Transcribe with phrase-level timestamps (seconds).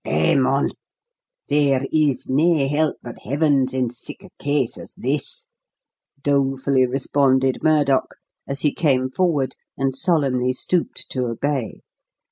[0.03, 0.71] "Eh, mon,
[1.47, 5.45] there is nae help but Heaven's in sic a case as this,"
[6.23, 8.15] dolefully responded Murdock,
[8.47, 11.81] as he came forward and solemnly stooped to obey.